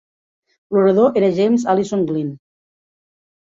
[0.75, 2.35] L'Orador era James Allison Glen.